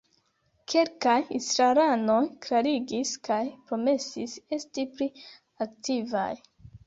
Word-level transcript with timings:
Kelkaj 0.71 1.17
estraranoj 1.39 2.21
klarigis 2.45 3.11
kaj 3.29 3.39
promesis 3.67 4.33
esti 4.59 4.87
pli 4.95 5.09
aktivaj. 5.69 6.29